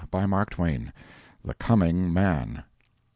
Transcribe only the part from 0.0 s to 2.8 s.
BY MARK TWAIN. THE COMING MAN.